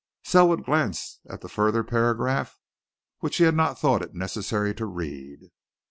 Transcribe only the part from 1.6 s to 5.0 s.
paragraph which he had not thought it necessary to